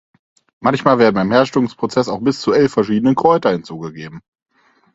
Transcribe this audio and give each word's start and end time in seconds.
Manchmal 0.61 0.97
werden 0.97 1.13
beim 1.13 1.31
Herstellungsprozess 1.31 2.07
auch 2.07 2.21
bis 2.23 2.41
zu 2.41 2.53
elf 2.53 2.71
verschiedene 2.73 3.13
Kräuter 3.13 3.51
hinzugegeben. 3.51 4.23